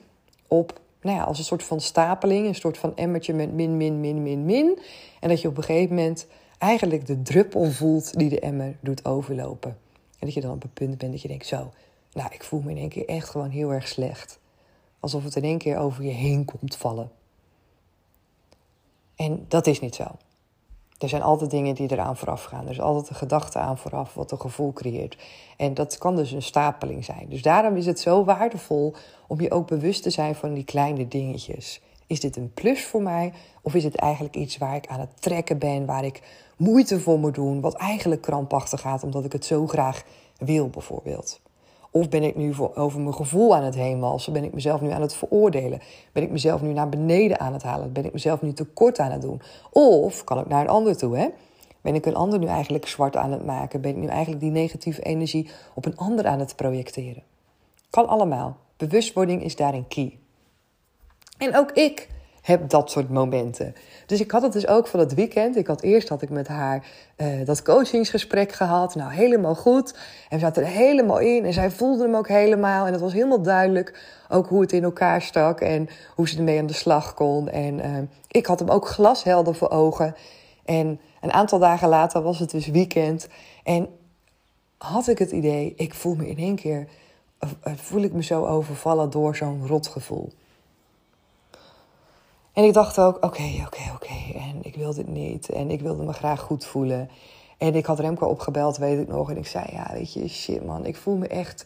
op, 0.48 0.80
nou 1.02 1.18
ja, 1.18 1.24
als 1.24 1.38
een 1.38 1.44
soort 1.44 1.64
van 1.64 1.82
stapeling, 1.82 2.48
een 2.48 2.56
soort 2.56 2.78
van 2.78 2.96
emmertje 2.96 3.34
met 3.34 3.54
min, 3.54 3.78
min, 3.78 4.00
min, 4.00 4.24
min, 4.24 4.46
min. 4.46 4.80
En 5.20 5.30
dat 5.30 5.42
je 5.42 5.48
op 5.48 5.58
een 5.58 5.64
gegeven 5.64 5.96
moment 5.96 6.28
eigenlijk 6.58 7.06
de 7.06 7.22
druppel 7.22 7.72
voelt 7.72 8.18
die 8.18 8.30
de 8.30 8.40
emmer 8.40 8.76
doet 8.80 9.06
overlopen. 9.06 9.78
En 10.20 10.30
dat 10.30 10.34
je 10.34 10.42
dan 10.42 10.52
op 10.52 10.64
een 10.64 10.74
punt 10.74 10.98
bent 10.98 11.12
dat 11.12 11.22
je 11.22 11.28
denkt, 11.28 11.46
zo, 11.46 11.72
nou, 12.14 12.34
ik 12.34 12.44
voel 12.44 12.62
me 12.62 12.72
in 12.72 12.78
één 12.78 12.90
keer 12.90 13.08
echt 13.08 13.30
gewoon 13.30 13.50
heel 13.50 13.74
erg 13.74 13.88
slecht. 13.88 14.40
Alsof 15.00 15.24
het 15.24 15.36
in 15.36 15.44
één 15.44 15.58
keer 15.58 15.78
over 15.78 16.04
je 16.04 16.12
heen 16.12 16.46
komt 16.46 16.76
vallen. 16.76 17.12
En 19.16 19.46
dat 19.48 19.68
is 19.68 19.80
niet 19.80 19.96
zo. 19.96 20.06
Er 21.04 21.10
zijn 21.10 21.22
altijd 21.22 21.50
dingen 21.50 21.76
die 21.76 21.92
eraan 21.92 22.18
vooraf 22.18 22.44
gaan. 22.44 22.66
Er 22.66 22.72
is 22.72 22.82
altijd 22.82 23.10
een 23.10 23.16
gedachte 23.16 23.60
aan 23.60 23.78
vooraf 23.78 24.14
wat 24.14 24.32
een 24.32 24.42
gevoel 24.42 24.74
creëert. 24.74 25.18
En 25.58 25.74
dat 25.74 25.98
kan 25.98 26.16
dus 26.16 26.32
een 26.32 26.42
stapeling 26.42 27.06
zijn. 27.06 27.26
Dus 27.30 27.42
daarom 27.42 27.76
is 27.76 27.86
het 27.86 28.00
zo 28.00 28.24
waardevol 28.24 28.94
om 29.28 29.42
je 29.42 29.52
ook 29.52 29.68
bewust 29.68 30.04
te 30.04 30.10
zijn 30.10 30.36
van 30.36 30.54
die 30.54 30.64
kleine 30.64 31.08
dingetjes. 31.08 31.82
Is 32.08 32.20
dit 32.20 32.36
een 32.36 32.52
plus 32.54 32.86
voor 32.86 33.02
mij? 33.02 33.34
Of 33.62 33.74
is 33.74 33.84
het 33.84 33.96
eigenlijk 33.96 34.36
iets 34.36 34.58
waar 34.58 34.76
ik 34.76 34.88
aan 34.88 35.00
het 35.00 35.22
trekken 35.22 35.58
ben, 35.58 35.86
waar 35.86 36.06
ik 36.06 36.22
moeite 36.58 37.00
voor 37.00 37.20
moet 37.20 37.36
doen, 37.36 37.62
wat 37.62 37.74
eigenlijk 37.74 38.22
krampachtig 38.22 38.82
gaat 38.82 39.04
omdat 39.04 39.26
ik 39.26 39.32
het 39.32 39.46
zo 39.46 39.68
graag 39.68 40.04
wil, 40.38 40.70
bijvoorbeeld? 40.70 41.42
Of 41.96 42.10
ben 42.10 42.24
ik 42.24 42.36
nu 42.36 42.54
voor, 42.54 42.76
over 42.76 43.00
mijn 43.00 43.14
gevoel 43.14 43.56
aan 43.56 43.64
het 43.64 43.76
heenwalsen? 43.76 44.34
Ben 44.34 44.44
ik 44.44 44.54
mezelf 44.54 44.82
nu 44.82 44.90
aan 44.90 45.02
het 45.02 45.14
veroordelen? 45.14 45.82
Ben 46.12 46.24
ik 46.24 46.32
mezelf 46.32 46.62
nu 46.62 46.74
naar 46.74 46.90
beneden 46.90 47.40
aan 47.40 47.54
het 47.54 47.64
halen? 47.64 47.94
Ben 47.94 48.06
ik 48.06 48.14
mezelf 48.14 48.42
nu 48.42 48.54
tekort 48.54 49.00
aan 49.00 49.12
het 49.12 49.22
doen? 49.22 49.42
Of 49.72 50.24
kan 50.24 50.40
ik 50.40 50.48
naar 50.48 50.62
een 50.62 50.70
ander 50.70 50.98
toe, 50.98 51.18
hè? 51.18 51.28
Ben 51.82 51.96
ik 51.96 52.06
een 52.06 52.16
ander 52.16 52.40
nu 52.40 52.46
eigenlijk 52.46 52.88
zwart 52.88 53.16
aan 53.16 53.32
het 53.32 53.46
maken? 53.46 53.82
Ben 53.82 53.92
ik 53.92 53.98
nu 53.98 54.08
eigenlijk 54.08 54.42
die 54.42 54.52
negatieve 54.52 55.02
energie 55.02 55.50
op 55.74 55.86
een 55.86 55.98
ander 55.98 56.28
aan 56.28 56.40
het 56.40 56.56
projecteren? 56.56 57.24
Kan 57.90 58.08
allemaal. 58.08 58.58
Bewustwording 58.78 59.44
is 59.44 59.56
daarin 59.56 59.88
key. 59.88 60.18
En 61.38 61.58
ook 61.58 61.72
ik 61.72 62.10
heb 62.44 62.70
dat 62.70 62.92
soort 62.92 63.10
momenten. 63.10 63.76
Dus 64.06 64.20
ik 64.20 64.32
had 64.32 64.42
het 64.42 64.54
dus 64.54 64.68
ook 64.68 64.88
van 64.88 65.00
het 65.00 65.14
weekend. 65.14 65.56
Ik 65.56 65.68
had 65.68 65.82
eerst 65.82 66.10
had 66.10 66.22
ik 66.22 66.30
met 66.30 66.48
haar 66.48 66.86
uh, 67.18 67.46
dat 67.46 67.62
coachingsgesprek 67.62 68.52
gehad. 68.52 68.96
Nou, 68.96 69.12
helemaal 69.12 69.56
goed. 69.56 69.94
En 70.30 70.38
we 70.38 70.40
zaten 70.40 70.64
er 70.64 70.70
helemaal 70.70 71.20
in. 71.20 71.46
En 71.46 71.54
zij 71.54 71.72
voelde 71.72 72.04
hem 72.04 72.16
ook 72.16 72.28
helemaal. 72.28 72.86
En 72.86 72.92
het 72.92 73.02
was 73.02 73.14
helemaal 73.14 73.42
duidelijk 73.42 74.00
ook 74.30 74.48
hoe 74.48 74.62
het 74.62 74.72
in 74.72 74.84
elkaar 74.84 75.22
stak. 75.22 75.62
En 75.62 75.90
hoe 76.16 76.28
ze 76.28 76.38
ermee 76.38 76.60
aan 76.60 76.66
de 76.66 76.74
slag 76.74 77.14
kon. 77.14 77.50
En 77.50 77.80
uh, 77.80 77.98
ik 78.28 78.46
had 78.46 78.60
hem 78.60 78.70
ook 78.70 78.88
glashelder 78.88 79.56
voor 79.56 79.70
ogen. 79.70 80.16
En 80.66 81.00
een 81.22 81.34
aantal 81.34 81.60
dagen 81.60 81.90
later 81.90 82.22
was 82.22 82.40
het 82.40 82.52
dus 82.52 82.68
weekend. 82.68 83.28
En 83.64 83.88
had 84.78 85.08
ik 85.08 85.18
het 85.18 85.32
idee, 85.32 85.74
ik 85.76 85.94
voel 85.94 86.16
me 86.16 86.30
in 86.30 86.38
één 86.38 86.56
keer... 86.56 86.88
Uh, 87.68 87.74
voel 87.76 88.02
ik 88.02 88.14
me 88.14 88.24
zo 88.24 88.46
overvallen 88.46 89.10
door 89.10 89.36
zo'n 89.36 89.68
rotgevoel. 89.68 90.34
En 92.54 92.64
ik 92.64 92.74
dacht 92.74 93.00
ook, 93.00 93.16
oké, 93.16 93.64
oké, 93.66 93.92
oké. 93.96 94.38
En 94.38 94.60
ik 94.62 94.76
wil 94.76 94.94
dit 94.94 95.08
niet. 95.08 95.50
En 95.50 95.70
ik 95.70 95.82
wilde 95.82 96.04
me 96.04 96.14
graag 96.14 96.40
goed 96.40 96.66
voelen. 96.66 97.10
En 97.58 97.76
ik 97.76 97.86
had 97.86 98.00
Remco 98.00 98.28
opgebeld, 98.28 98.78
weet 98.78 99.00
ik 99.00 99.08
nog. 99.08 99.30
En 99.30 99.38
ik 99.38 99.48
zei, 99.48 99.66
ja, 99.72 99.90
weet 99.94 100.14
je, 100.14 100.28
shit 100.28 100.66
man. 100.66 100.86
Ik 100.86 100.96
voel 100.96 101.16
me 101.16 101.28
echt, 101.28 101.66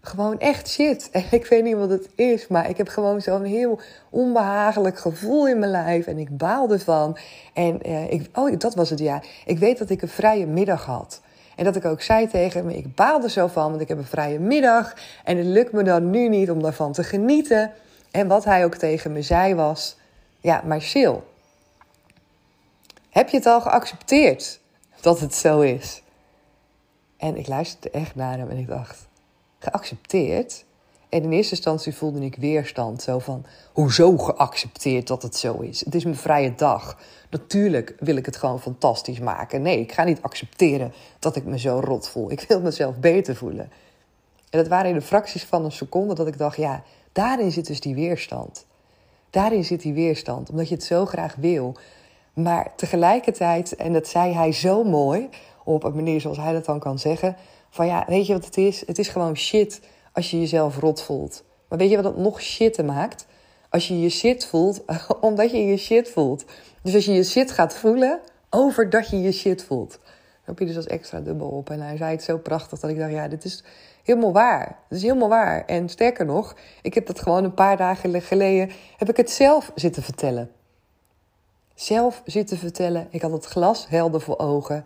gewoon 0.00 0.38
echt 0.38 0.68
shit. 0.68 1.08
En 1.12 1.24
ik 1.30 1.46
weet 1.46 1.64
niet 1.64 1.76
wat 1.76 1.90
het 1.90 2.08
is. 2.14 2.48
Maar 2.48 2.68
ik 2.68 2.76
heb 2.76 2.88
gewoon 2.88 3.20
zo'n 3.20 3.44
heel 3.44 3.80
onbehagelijk 4.10 4.98
gevoel 4.98 5.48
in 5.48 5.58
mijn 5.58 5.70
lijf. 5.70 6.06
En 6.06 6.18
ik 6.18 6.36
baal 6.36 6.70
ervan. 6.70 7.16
En 7.52 7.88
uh, 7.88 8.12
ik, 8.12 8.28
oh, 8.38 8.58
dat 8.58 8.74
was 8.74 8.90
het, 8.90 8.98
ja. 8.98 9.22
Ik 9.46 9.58
weet 9.58 9.78
dat 9.78 9.90
ik 9.90 10.02
een 10.02 10.08
vrije 10.08 10.46
middag 10.46 10.84
had. 10.84 11.20
En 11.56 11.64
dat 11.64 11.76
ik 11.76 11.84
ook 11.84 12.02
zei 12.02 12.28
tegen 12.28 12.64
me, 12.64 12.76
ik 12.76 12.94
baal 12.94 13.22
er 13.22 13.30
zo 13.30 13.46
van, 13.46 13.70
want 13.70 13.80
ik 13.80 13.88
heb 13.88 13.98
een 13.98 14.04
vrije 14.04 14.38
middag. 14.38 14.94
En 15.24 15.36
het 15.36 15.46
lukt 15.46 15.72
me 15.72 15.82
dan 15.82 16.10
nu 16.10 16.28
niet 16.28 16.50
om 16.50 16.62
daarvan 16.62 16.92
te 16.92 17.04
genieten. 17.04 17.72
En 18.10 18.28
wat 18.28 18.44
hij 18.44 18.64
ook 18.64 18.74
tegen 18.74 19.12
me 19.12 19.22
zei 19.22 19.54
was... 19.54 19.96
Ja, 20.44 20.62
maar. 20.66 20.92
Heb 23.10 23.28
je 23.28 23.36
het 23.36 23.46
al 23.46 23.60
geaccepteerd 23.60 24.60
dat 25.00 25.20
het 25.20 25.34
zo 25.34 25.60
is? 25.60 26.02
En 27.16 27.36
ik 27.36 27.46
luisterde 27.46 27.90
echt 27.90 28.14
naar 28.14 28.38
hem 28.38 28.50
en 28.50 28.56
ik 28.56 28.66
dacht: 28.66 29.06
geaccepteerd? 29.58 30.64
En 31.08 31.22
in 31.22 31.32
eerste 31.32 31.54
instantie 31.54 31.94
voelde 31.94 32.20
ik 32.20 32.36
weerstand. 32.36 33.02
Zo 33.02 33.18
van, 33.18 33.44
hoezo 33.72 34.18
geaccepteerd 34.18 35.06
dat 35.06 35.22
het 35.22 35.36
zo 35.36 35.60
is? 35.60 35.84
Het 35.84 35.94
is 35.94 36.04
mijn 36.04 36.16
vrije 36.16 36.54
dag. 36.54 36.98
Natuurlijk 37.30 37.94
wil 37.98 38.16
ik 38.16 38.26
het 38.26 38.36
gewoon 38.36 38.60
fantastisch 38.60 39.20
maken. 39.20 39.62
Nee, 39.62 39.80
ik 39.80 39.92
ga 39.92 40.04
niet 40.04 40.22
accepteren 40.22 40.92
dat 41.18 41.36
ik 41.36 41.44
me 41.44 41.58
zo 41.58 41.80
rot 41.84 42.08
voel. 42.08 42.30
Ik 42.30 42.40
wil 42.40 42.60
mezelf 42.60 42.96
beter 42.96 43.36
voelen. 43.36 43.70
En 44.50 44.58
dat 44.58 44.68
waren 44.68 44.88
in 44.88 44.96
de 44.96 45.02
fracties 45.02 45.44
van 45.44 45.64
een 45.64 45.72
seconde 45.72 46.14
dat 46.14 46.26
ik 46.26 46.38
dacht, 46.38 46.56
ja, 46.56 46.82
daarin 47.12 47.52
zit 47.52 47.66
dus 47.66 47.80
die 47.80 47.94
weerstand. 47.94 48.66
Daarin 49.34 49.64
zit 49.64 49.82
die 49.82 49.92
weerstand, 49.92 50.50
omdat 50.50 50.68
je 50.68 50.74
het 50.74 50.84
zo 50.84 51.06
graag 51.06 51.34
wil. 51.34 51.76
Maar 52.34 52.72
tegelijkertijd, 52.76 53.76
en 53.76 53.92
dat 53.92 54.08
zei 54.08 54.32
hij 54.32 54.52
zo 54.52 54.84
mooi, 54.84 55.28
op 55.64 55.84
een 55.84 55.94
manier 55.94 56.20
zoals 56.20 56.36
hij 56.36 56.52
dat 56.52 56.64
dan 56.64 56.78
kan 56.78 56.98
zeggen: 56.98 57.36
van 57.70 57.86
ja, 57.86 58.04
weet 58.08 58.26
je 58.26 58.32
wat 58.32 58.44
het 58.44 58.56
is? 58.56 58.86
Het 58.86 58.98
is 58.98 59.08
gewoon 59.08 59.36
shit 59.36 59.80
als 60.12 60.30
je 60.30 60.40
jezelf 60.40 60.78
rot 60.78 61.02
voelt. 61.02 61.44
Maar 61.68 61.78
weet 61.78 61.90
je 61.90 61.96
wat 61.96 62.04
het 62.04 62.16
nog 62.16 62.42
shitter 62.42 62.84
maakt? 62.84 63.26
Als 63.70 63.88
je 63.88 64.00
je 64.00 64.08
shit 64.08 64.46
voelt, 64.46 64.84
omdat 65.20 65.50
je 65.50 65.64
je 65.64 65.76
shit 65.76 66.10
voelt. 66.10 66.44
Dus 66.82 66.94
als 66.94 67.04
je 67.04 67.12
je 67.12 67.24
shit 67.24 67.50
gaat 67.50 67.74
voelen, 67.74 68.20
over 68.50 68.90
dat 68.90 69.10
je 69.10 69.20
je 69.20 69.32
shit 69.32 69.64
voelt. 69.64 69.90
Dan 69.90 70.54
heb 70.54 70.58
je 70.58 70.66
dus 70.66 70.76
als 70.76 70.86
extra 70.86 71.20
dubbel 71.20 71.48
op. 71.48 71.70
En 71.70 71.80
hij 71.80 71.96
zei 71.96 72.10
het 72.10 72.22
zo 72.22 72.38
prachtig 72.38 72.78
dat 72.78 72.90
ik 72.90 72.98
dacht, 72.98 73.12
ja, 73.12 73.28
dit 73.28 73.44
is 73.44 73.64
helemaal 74.04 74.32
waar. 74.32 74.78
Het 74.88 74.98
is 74.98 75.02
helemaal 75.02 75.28
waar. 75.28 75.64
En 75.64 75.88
sterker 75.88 76.26
nog, 76.26 76.56
ik 76.82 76.94
heb 76.94 77.06
dat 77.06 77.20
gewoon 77.20 77.44
een 77.44 77.54
paar 77.54 77.76
dagen 77.76 78.22
geleden, 78.22 78.70
heb 78.96 79.08
ik 79.08 79.16
het 79.16 79.30
zelf 79.30 79.72
zitten 79.74 80.02
vertellen. 80.02 80.50
Zelf 81.74 82.22
zitten 82.24 82.58
vertellen. 82.58 83.06
Ik 83.10 83.22
had 83.22 83.32
het 83.32 83.44
glas 83.44 83.88
helder 83.88 84.20
voor 84.20 84.38
ogen. 84.38 84.84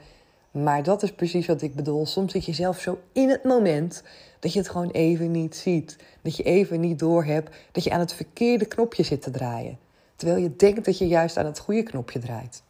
Maar 0.50 0.82
dat 0.82 1.02
is 1.02 1.12
precies 1.12 1.46
wat 1.46 1.62
ik 1.62 1.74
bedoel. 1.74 2.06
Soms 2.06 2.32
zit 2.32 2.44
je 2.44 2.52
zelf 2.52 2.80
zo 2.80 2.98
in 3.12 3.28
het 3.28 3.44
moment 3.44 4.02
dat 4.40 4.52
je 4.52 4.58
het 4.58 4.68
gewoon 4.68 4.90
even 4.90 5.30
niet 5.30 5.56
ziet. 5.56 5.96
Dat 6.22 6.36
je 6.36 6.42
even 6.42 6.80
niet 6.80 6.98
doorhebt 6.98 7.56
dat 7.72 7.84
je 7.84 7.90
aan 7.90 8.00
het 8.00 8.12
verkeerde 8.12 8.66
knopje 8.66 9.02
zit 9.02 9.22
te 9.22 9.30
draaien. 9.30 9.78
Terwijl 10.16 10.42
je 10.42 10.56
denkt 10.56 10.84
dat 10.84 10.98
je 10.98 11.08
juist 11.08 11.36
aan 11.36 11.46
het 11.46 11.58
goede 11.58 11.82
knopje 11.82 12.18
draait. 12.18 12.62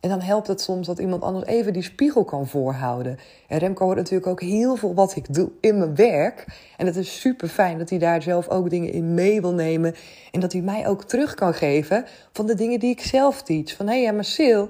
En 0.00 0.08
dan 0.08 0.20
helpt 0.20 0.46
het 0.46 0.60
soms 0.60 0.86
dat 0.86 0.98
iemand 0.98 1.22
anders 1.22 1.46
even 1.46 1.72
die 1.72 1.82
spiegel 1.82 2.24
kan 2.24 2.46
voorhouden. 2.46 3.18
En 3.48 3.58
Remco 3.58 3.84
hoort 3.84 3.96
natuurlijk 3.96 4.26
ook 4.26 4.40
heel 4.40 4.76
veel 4.76 4.94
wat 4.94 5.16
ik 5.16 5.34
doe 5.34 5.50
in 5.60 5.78
mijn 5.78 5.94
werk. 5.94 6.46
En 6.76 6.86
het 6.86 6.96
is 6.96 7.20
super 7.20 7.48
fijn 7.48 7.78
dat 7.78 7.90
hij 7.90 7.98
daar 7.98 8.22
zelf 8.22 8.48
ook 8.48 8.70
dingen 8.70 8.92
in 8.92 9.14
mee 9.14 9.40
wil 9.40 9.52
nemen. 9.52 9.94
En 10.30 10.40
dat 10.40 10.52
hij 10.52 10.60
mij 10.60 10.88
ook 10.88 11.04
terug 11.04 11.34
kan 11.34 11.54
geven 11.54 12.04
van 12.32 12.46
de 12.46 12.54
dingen 12.54 12.80
die 12.80 12.90
ik 12.90 13.00
zelf 13.00 13.42
teach. 13.42 13.76
Van 13.76 13.86
hé, 13.86 13.92
hey, 13.92 14.02
ja, 14.02 14.12
maar 14.12 14.24
Sil, 14.34 14.64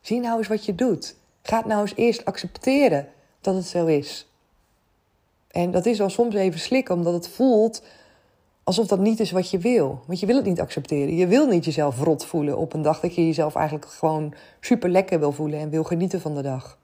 zie 0.00 0.20
nou 0.20 0.38
eens 0.38 0.48
wat 0.48 0.64
je 0.64 0.74
doet. 0.74 1.14
Ga 1.42 1.62
nou 1.66 1.80
eens 1.80 1.96
eerst 1.96 2.24
accepteren 2.24 3.08
dat 3.40 3.54
het 3.54 3.66
zo 3.66 3.86
is. 3.86 4.26
En 5.50 5.70
dat 5.70 5.86
is 5.86 5.98
wel 5.98 6.10
soms 6.10 6.34
even 6.34 6.60
slikken, 6.60 6.94
omdat 6.94 7.12
het 7.12 7.28
voelt 7.28 7.82
alsof 8.64 8.86
dat 8.86 8.98
niet 8.98 9.20
is 9.20 9.30
wat 9.30 9.50
je 9.50 9.58
wil. 9.58 10.02
Want 10.06 10.20
je 10.20 10.26
wil 10.26 10.36
het 10.36 10.44
niet 10.44 10.60
accepteren. 10.60 11.16
Je 11.16 11.26
wil 11.26 11.46
niet 11.46 11.64
jezelf 11.64 12.00
rot 12.00 12.24
voelen 12.24 12.58
op 12.58 12.72
een 12.72 12.82
dag 12.82 13.00
dat 13.00 13.14
je 13.14 13.26
jezelf 13.26 13.54
eigenlijk 13.54 13.86
gewoon 13.86 14.34
super 14.60 14.90
lekker 14.90 15.18
wil 15.18 15.32
voelen 15.32 15.58
en 15.58 15.70
wil 15.70 15.84
genieten 15.84 16.20
van 16.20 16.34
de 16.34 16.42
dag. 16.42 16.78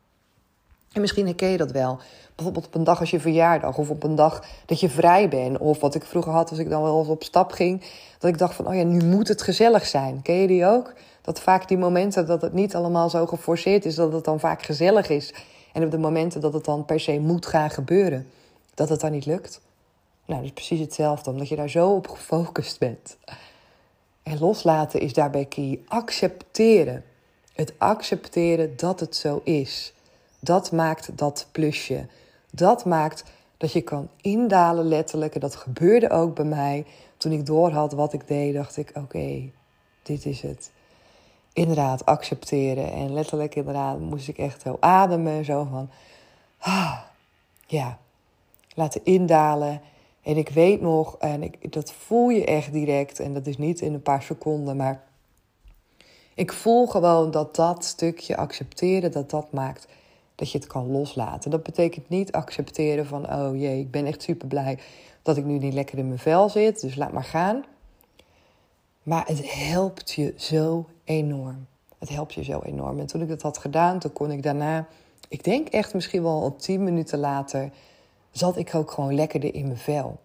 En 0.92 1.00
misschien 1.00 1.26
herken 1.26 1.48
je 1.48 1.56
dat 1.56 1.70
wel. 1.70 1.98
Bijvoorbeeld 2.34 2.66
op 2.66 2.74
een 2.74 2.84
dag 2.84 3.00
als 3.00 3.10
je 3.10 3.20
verjaardag 3.20 3.78
of 3.78 3.90
op 3.90 4.02
een 4.02 4.14
dag 4.14 4.44
dat 4.66 4.80
je 4.80 4.88
vrij 4.88 5.28
bent. 5.28 5.58
Of 5.58 5.80
wat 5.80 5.94
ik 5.94 6.04
vroeger 6.04 6.32
had 6.32 6.50
als 6.50 6.58
ik 6.58 6.70
dan 6.70 6.82
wel 6.82 6.98
eens 6.98 7.08
op 7.08 7.22
stap 7.22 7.52
ging. 7.52 7.84
Dat 8.18 8.30
ik 8.30 8.38
dacht 8.38 8.54
van, 8.54 8.66
oh 8.66 8.74
ja, 8.74 8.82
nu 8.82 9.04
moet 9.04 9.28
het 9.28 9.42
gezellig 9.42 9.86
zijn. 9.86 10.22
Ken 10.22 10.34
je 10.34 10.46
die 10.46 10.66
ook? 10.66 10.92
Dat 11.22 11.40
vaak 11.40 11.68
die 11.68 11.78
momenten 11.78 12.26
dat 12.26 12.42
het 12.42 12.52
niet 12.52 12.74
allemaal 12.74 13.10
zo 13.10 13.26
geforceerd 13.26 13.84
is, 13.84 13.94
dat 13.94 14.12
het 14.12 14.24
dan 14.24 14.40
vaak 14.40 14.62
gezellig 14.62 15.08
is. 15.08 15.34
En 15.72 15.84
op 15.84 15.90
de 15.90 15.98
momenten 15.98 16.40
dat 16.40 16.52
het 16.52 16.64
dan 16.64 16.84
per 16.84 17.00
se 17.00 17.18
moet 17.18 17.46
gaan 17.46 17.70
gebeuren, 17.70 18.26
dat 18.74 18.88
het 18.88 19.00
dan 19.00 19.10
niet 19.10 19.26
lukt. 19.26 19.60
Nou, 20.28 20.40
dat 20.40 20.50
is 20.50 20.54
precies 20.54 20.80
hetzelfde, 20.80 21.30
omdat 21.30 21.48
je 21.48 21.56
daar 21.56 21.70
zo 21.70 21.94
op 21.94 22.08
gefocust 22.08 22.78
bent. 22.78 23.16
En 24.22 24.38
loslaten 24.38 25.00
is 25.00 25.12
daarbij 25.12 25.44
key. 25.44 25.80
Accepteren. 25.86 27.04
Het 27.52 27.72
accepteren 27.78 28.76
dat 28.76 29.00
het 29.00 29.16
zo 29.16 29.40
is. 29.44 29.94
Dat 30.40 30.72
maakt 30.72 31.18
dat 31.18 31.46
plusje. 31.52 32.06
Dat 32.50 32.84
maakt 32.84 33.24
dat 33.56 33.72
je 33.72 33.80
kan 33.80 34.08
indalen 34.20 34.84
letterlijk. 34.84 35.34
En 35.34 35.40
dat 35.40 35.56
gebeurde 35.56 36.10
ook 36.10 36.34
bij 36.34 36.44
mij. 36.44 36.86
Toen 37.16 37.32
ik 37.32 37.46
doorhad 37.46 37.92
wat 37.92 38.12
ik 38.12 38.28
deed, 38.28 38.54
dacht 38.54 38.76
ik: 38.76 38.90
oké, 38.94 39.50
dit 40.02 40.26
is 40.26 40.42
het. 40.42 40.70
Inderdaad, 41.52 42.06
accepteren. 42.06 42.92
En 42.92 43.12
letterlijk, 43.12 43.54
inderdaad, 43.54 44.00
moest 44.00 44.28
ik 44.28 44.38
echt 44.38 44.60
zo 44.60 44.76
ademen. 44.80 45.44
Zo 45.44 45.66
van: 45.70 45.90
ah, 46.58 46.98
ja, 47.66 47.98
laten 48.74 49.00
indalen. 49.04 49.80
En 50.28 50.36
ik 50.36 50.48
weet 50.48 50.80
nog, 50.80 51.16
en 51.18 51.42
ik, 51.42 51.72
dat 51.72 51.92
voel 51.92 52.28
je 52.28 52.44
echt 52.44 52.72
direct, 52.72 53.20
en 53.20 53.34
dat 53.34 53.46
is 53.46 53.58
niet 53.58 53.80
in 53.80 53.94
een 53.94 54.02
paar 54.02 54.22
seconden, 54.22 54.76
maar 54.76 55.04
ik 56.34 56.52
voel 56.52 56.86
gewoon 56.86 57.30
dat 57.30 57.56
dat 57.56 57.84
stukje 57.84 58.36
accepteren, 58.36 59.12
dat 59.12 59.30
dat 59.30 59.52
maakt 59.52 59.86
dat 60.34 60.50
je 60.50 60.58
het 60.58 60.66
kan 60.66 60.90
loslaten. 60.90 61.50
Dat 61.50 61.62
betekent 61.62 62.08
niet 62.08 62.32
accepteren 62.32 63.06
van, 63.06 63.32
oh 63.32 63.56
jee, 63.56 63.80
ik 63.80 63.90
ben 63.90 64.06
echt 64.06 64.22
super 64.22 64.48
blij 64.48 64.78
dat 65.22 65.36
ik 65.36 65.44
nu 65.44 65.58
niet 65.58 65.74
lekker 65.74 65.98
in 65.98 66.06
mijn 66.06 66.18
vel 66.18 66.48
zit, 66.48 66.80
dus 66.80 66.96
laat 66.96 67.12
maar 67.12 67.24
gaan. 67.24 67.64
Maar 69.02 69.26
het 69.26 69.52
helpt 69.52 70.12
je 70.12 70.34
zo 70.36 70.86
enorm. 71.04 71.66
Het 71.98 72.08
helpt 72.08 72.34
je 72.34 72.44
zo 72.44 72.60
enorm. 72.62 72.98
En 72.98 73.06
toen 73.06 73.22
ik 73.22 73.28
dat 73.28 73.42
had 73.42 73.58
gedaan, 73.58 73.98
toen 73.98 74.12
kon 74.12 74.30
ik 74.30 74.42
daarna, 74.42 74.86
ik 75.28 75.44
denk 75.44 75.68
echt 75.68 75.94
misschien 75.94 76.22
wel 76.22 76.40
op 76.40 76.58
tien 76.58 76.84
minuten 76.84 77.18
later, 77.18 77.70
zat 78.38 78.56
ik 78.56 78.74
ook 78.74 78.90
gewoon 78.90 79.14
lekkerder 79.14 79.54
in 79.54 79.66
mijn 79.66 79.78
vel. 79.78 80.18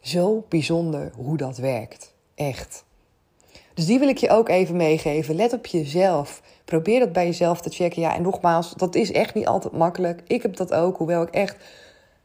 Zo 0.00 0.44
bijzonder 0.48 1.12
hoe 1.16 1.36
dat 1.36 1.56
werkt. 1.56 2.14
Echt. 2.34 2.84
Dus 3.74 3.86
die 3.86 3.98
wil 3.98 4.08
ik 4.08 4.18
je 4.18 4.30
ook 4.30 4.48
even 4.48 4.76
meegeven. 4.76 5.34
Let 5.34 5.52
op 5.52 5.66
jezelf. 5.66 6.42
Probeer 6.64 7.00
dat 7.00 7.12
bij 7.12 7.26
jezelf 7.26 7.60
te 7.60 7.70
checken. 7.70 8.02
Ja, 8.02 8.14
en 8.14 8.22
nogmaals, 8.22 8.74
dat 8.74 8.94
is 8.94 9.12
echt 9.12 9.34
niet 9.34 9.46
altijd 9.46 9.72
makkelijk. 9.72 10.22
Ik 10.26 10.42
heb 10.42 10.56
dat 10.56 10.72
ook, 10.72 10.96
hoewel 10.96 11.22
ik 11.22 11.30
echt, 11.30 11.56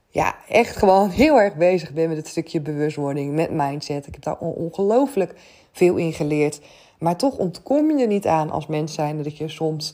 ja, 0.09 0.35
echt 0.47 0.75
gewoon 0.75 1.09
heel 1.23 1.39
erg 1.39 1.55
bezig 1.55 1.93
ben 1.93 2.07
met 2.07 2.17
het 2.17 2.27
stukje 2.27 2.61
bewustwording, 2.61 3.33
met 3.33 3.51
mindset. 3.51 4.07
Ik 4.07 4.13
heb 4.13 4.23
daar 4.23 4.37
ongelooflijk 4.37 5.35
veel 5.71 5.95
in 5.95 6.13
geleerd. 6.13 6.61
Maar 6.99 7.17
toch 7.17 7.37
ontkom 7.37 7.91
je 7.91 8.01
er 8.01 8.07
niet 8.07 8.27
aan 8.27 8.51
als 8.51 8.67
mens 8.67 8.93
zijn 8.93 9.23
dat 9.23 9.37
je 9.37 9.47
soms 9.47 9.93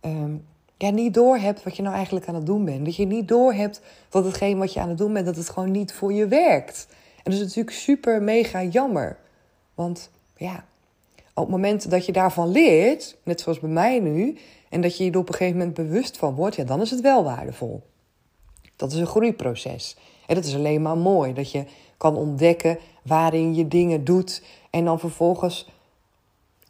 ehm, 0.00 0.34
ja, 0.82 0.90
niet 0.90 1.14
door 1.14 1.36
hebt 1.36 1.62
wat 1.62 1.76
je 1.76 1.82
nou 1.82 1.94
eigenlijk 1.94 2.28
aan 2.28 2.34
het 2.34 2.46
doen 2.46 2.64
bent. 2.64 2.84
Dat 2.84 2.96
je 2.96 3.06
niet 3.06 3.28
door 3.28 3.52
hebt 3.52 3.80
dat 4.08 4.24
hetgeen 4.24 4.58
wat 4.58 4.72
je 4.72 4.80
aan 4.80 4.88
het 4.88 4.98
doen 4.98 5.12
bent, 5.12 5.26
dat 5.26 5.36
het 5.36 5.48
gewoon 5.48 5.70
niet 5.70 5.92
voor 5.92 6.12
je 6.12 6.26
werkt. 6.26 6.86
En 6.90 7.30
dat 7.30 7.32
is 7.32 7.40
natuurlijk 7.40 7.76
super 7.76 8.22
mega 8.22 8.62
jammer. 8.62 9.16
Want 9.74 10.10
ja, 10.36 10.64
op 11.34 11.42
het 11.42 11.48
moment 11.48 11.90
dat 11.90 12.06
je 12.06 12.12
daarvan 12.12 12.48
leert, 12.48 13.16
net 13.22 13.40
zoals 13.40 13.60
bij 13.60 13.70
mij 13.70 13.98
nu, 14.00 14.38
en 14.68 14.80
dat 14.80 14.96
je 14.96 15.04
je 15.04 15.10
er 15.10 15.18
op 15.18 15.28
een 15.28 15.34
gegeven 15.34 15.58
moment 15.58 15.76
bewust 15.76 16.16
van 16.16 16.34
wordt, 16.34 16.56
ja, 16.56 16.64
dan 16.64 16.80
is 16.80 16.90
het 16.90 17.00
wel 17.00 17.24
waardevol. 17.24 17.82
Dat 18.76 18.92
is 18.92 18.98
een 18.98 19.06
groeiproces. 19.06 19.96
En 20.26 20.34
dat 20.34 20.44
is 20.44 20.54
alleen 20.54 20.82
maar 20.82 20.98
mooi 20.98 21.32
dat 21.32 21.50
je 21.50 21.64
kan 21.96 22.16
ontdekken 22.16 22.78
waarin 23.02 23.54
je 23.54 23.68
dingen 23.68 24.04
doet 24.04 24.42
en 24.70 24.84
dan 24.84 24.98
vervolgens 24.98 25.68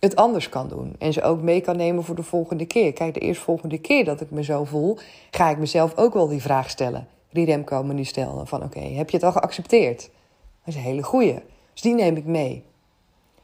het 0.02 0.16
anders 0.16 0.49
kan 0.49 0.68
doen. 0.68 0.94
En 0.99 1.12
ze 1.12 1.23
ook 1.23 1.42
mee 1.42 1.61
kan 1.61 1.76
nemen 1.76 2.04
voor 2.04 2.14
de 2.14 2.23
volgende 2.23 2.66
keer. 2.66 2.92
Kijk, 2.92 3.14
de 3.14 3.21
eerstvolgende 3.21 3.78
keer 3.78 4.04
dat 4.04 4.21
ik 4.21 4.30
me 4.30 4.44
zo 4.44 4.64
voel, 4.64 4.99
ga 5.30 5.50
ik 5.50 5.59
mezelf 5.59 5.97
ook 5.97 6.14
wel 6.14 6.28
die 6.28 6.42
vraag 6.42 6.71
stellen. 6.71 7.09
Die 7.30 7.44
Remco 7.44 7.82
me 7.82 7.92
nu 7.92 8.04
stelde. 8.04 8.47
Van 8.47 8.62
oké, 8.62 8.80
heb 8.80 9.11
je 9.11 9.16
het 9.16 9.26
al 9.26 9.32
geaccepteerd? 9.32 10.00
Dat 10.00 10.75
is 10.75 10.75
een 10.75 10.80
hele 10.80 11.02
goeie. 11.02 11.38
Dus 11.73 11.82
die 11.82 11.94
neem 11.94 12.16
ik 12.16 12.25
mee. 12.25 12.64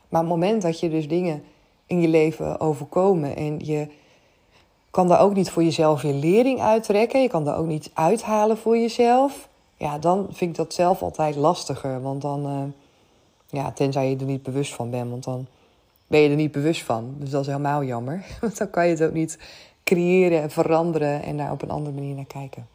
Maar 0.09 0.23
op 0.23 0.29
het 0.29 0.39
moment 0.39 0.63
dat 0.63 0.81
je 0.81 0.91
dus 0.91 1.09
dingen 1.09 1.43
in 1.87 2.01
je 2.01 2.09
leven 2.09 2.61
overkomen 2.61 3.37
en 3.37 3.59
je 3.59 3.89
kan 4.91 5.09
daar 5.09 5.21
ook 5.21 5.35
niet 5.35 5.51
voor 5.51 5.65
jezelf 5.65 6.03
je 6.03 6.15
lering 6.15 6.61
uittrekken, 6.61 7.23
je 7.23 7.29
kan 7.29 7.45
daar 7.45 7.59
ook 7.59 7.67
niet 7.67 7.91
uithalen 7.95 8.57
voor 8.57 8.79
jezelf, 8.79 9.49
ja, 9.77 9.99
dan 9.99 10.27
vind 10.31 10.51
ik 10.51 10.57
dat 10.57 10.75
zelf 10.75 11.03
altijd 11.03 11.37
lastiger. 11.37 12.03
Want 12.03 12.23
dan, 12.23 12.47
uh, 12.47 12.63
ja, 13.61 13.73
tenzij 13.73 14.11
je 14.11 14.17
er 14.17 14.25
niet 14.25 14.43
bewust 14.43 14.75
van 14.75 14.91
bent, 14.91 15.11
want 15.11 15.25
dan 15.25 15.47
ben 16.09 16.21
je 16.21 16.29
er 16.29 16.37
niet 16.37 16.53
bewust 16.53 16.83
van. 16.83 17.15
Dus 17.19 17.31
dat 17.31 17.41
is 17.41 17.47
helemaal 17.47 17.85
jammer. 17.85 18.25
Want 18.41 18.59
dan 18.59 18.71
kan 18.71 18.85
je 18.85 18.91
het 18.91 19.03
ook 19.03 19.13
niet 19.13 19.39
creëren 19.85 20.43
en 20.43 20.51
veranderen 20.51 21.23
en 21.23 21.37
daar 21.37 21.53
op 21.53 21.63
een 21.63 21.71
andere 21.71 21.95
manier 21.95 22.15
naar 22.15 22.27
kijken. 22.27 22.67